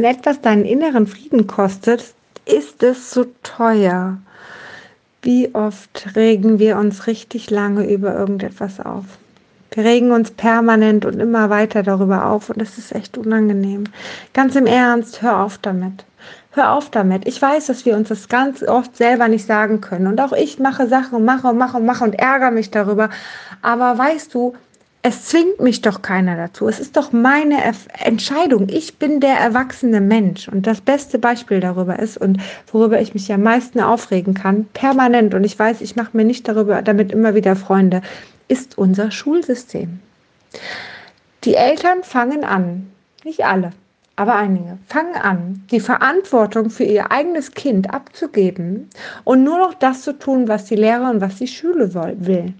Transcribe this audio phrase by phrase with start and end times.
[0.00, 2.14] Wenn etwas deinen inneren Frieden kostet,
[2.46, 4.16] ist es so teuer.
[5.20, 9.04] Wie oft regen wir uns richtig lange über irgendetwas auf?
[9.72, 13.84] Wir regen uns permanent und immer weiter darüber auf und das ist echt unangenehm.
[14.32, 16.06] Ganz im Ernst, hör auf damit.
[16.52, 17.28] Hör auf damit.
[17.28, 20.06] Ich weiß, dass wir uns das ganz oft selber nicht sagen können.
[20.06, 23.10] Und auch ich mache Sachen und mache und mache und mache und ärgere mich darüber.
[23.60, 24.54] Aber weißt du,
[25.02, 26.68] es zwingt mich doch keiner dazu.
[26.68, 27.56] Es ist doch meine
[28.04, 28.68] Entscheidung.
[28.68, 30.46] Ich bin der erwachsene Mensch.
[30.48, 32.38] Und das beste Beispiel darüber ist, und
[32.70, 36.24] worüber ich mich ja am meisten aufregen kann, permanent, und ich weiß, ich mache mir
[36.24, 38.02] nicht darüber damit immer wieder Freunde,
[38.48, 40.00] ist unser Schulsystem.
[41.44, 42.90] Die Eltern fangen an,
[43.24, 43.70] nicht alle,
[44.16, 48.90] aber einige, fangen an, die Verantwortung für ihr eigenes Kind abzugeben
[49.24, 52.52] und nur noch das zu tun, was die Lehrer und was die Schule will.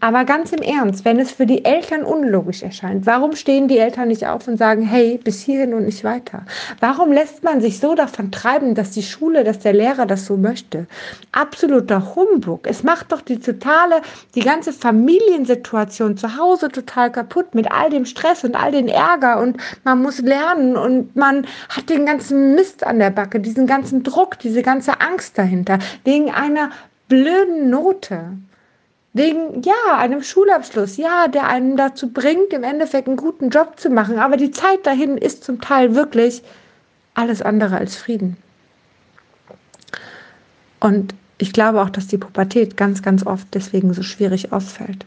[0.00, 4.08] Aber ganz im Ernst, wenn es für die Eltern unlogisch erscheint, warum stehen die Eltern
[4.08, 6.44] nicht auf und sagen, hey, bis hierhin und nicht weiter?
[6.80, 10.36] Warum lässt man sich so davon treiben, dass die Schule, dass der Lehrer das so
[10.36, 10.86] möchte?
[11.32, 12.66] Absoluter Humbug.
[12.66, 14.02] Es macht doch die totale,
[14.34, 19.40] die ganze Familiensituation zu Hause total kaputt mit all dem Stress und all den Ärger
[19.40, 24.02] und man muss lernen und man hat den ganzen Mist an der Backe, diesen ganzen
[24.02, 26.70] Druck, diese ganze Angst dahinter, wegen einer
[27.08, 28.38] blöden Note.
[29.14, 33.90] Wegen, ja, einem Schulabschluss, ja, der einen dazu bringt, im Endeffekt einen guten Job zu
[33.90, 34.18] machen.
[34.18, 36.42] Aber die Zeit dahin ist zum Teil wirklich
[37.14, 38.38] alles andere als Frieden.
[40.80, 45.04] Und ich glaube auch, dass die Pubertät ganz, ganz oft deswegen so schwierig ausfällt.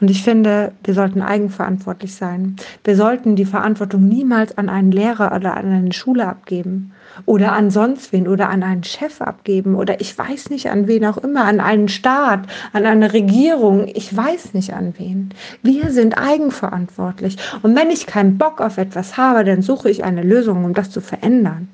[0.00, 2.56] Und ich finde, wir sollten eigenverantwortlich sein.
[2.84, 6.92] Wir sollten die Verantwortung niemals an einen Lehrer oder an eine Schule abgeben
[7.26, 11.04] oder an sonst wen oder an einen Chef abgeben oder ich weiß nicht an wen
[11.04, 15.34] auch immer, an einen Staat, an eine Regierung, ich weiß nicht an wen.
[15.62, 17.36] Wir sind eigenverantwortlich.
[17.62, 20.90] Und wenn ich keinen Bock auf etwas habe, dann suche ich eine Lösung, um das
[20.90, 21.68] zu verändern.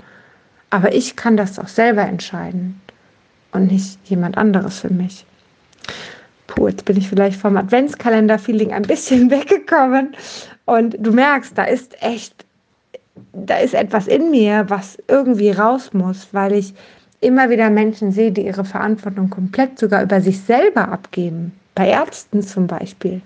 [0.70, 2.80] Aber ich kann das auch selber entscheiden
[3.52, 5.26] und nicht jemand anderes für mich
[6.47, 10.15] puh, jetzt bin ich vielleicht vom Adventskalender-Feeling ein bisschen weggekommen.
[10.65, 12.45] Und du merkst, da ist echt,
[13.33, 16.75] da ist etwas in mir, was irgendwie raus muss, weil ich
[17.21, 21.53] immer wieder Menschen sehe, die ihre Verantwortung komplett sogar über sich selber abgeben.
[21.75, 23.21] Bei Ärzten zum Beispiel.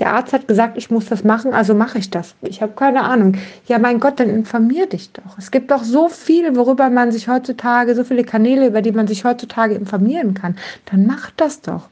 [0.00, 2.34] Der Arzt hat gesagt, ich muss das machen, also mache ich das.
[2.42, 3.36] Ich habe keine Ahnung.
[3.66, 5.38] Ja, mein Gott, dann informier dich doch.
[5.38, 9.06] Es gibt doch so viel, worüber man sich heutzutage, so viele Kanäle, über die man
[9.06, 10.56] sich heutzutage informieren kann.
[10.86, 11.88] Dann mach das doch.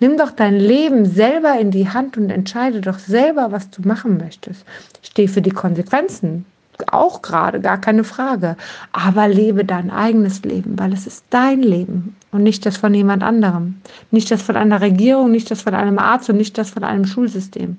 [0.00, 4.16] Nimm doch dein Leben selber in die Hand und entscheide doch selber, was du machen
[4.16, 4.64] möchtest.
[5.02, 6.44] Steh für die Konsequenzen,
[6.86, 8.56] auch gerade, gar keine Frage.
[8.92, 13.22] Aber lebe dein eigenes Leben, weil es ist dein Leben und nicht das von jemand
[13.22, 13.80] anderem.
[14.10, 17.04] Nicht das von einer Regierung, nicht das von einem Arzt und nicht das von einem
[17.04, 17.78] Schulsystem.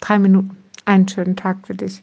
[0.00, 0.56] Drei Minuten.
[0.84, 2.00] Einen schönen Tag für dich.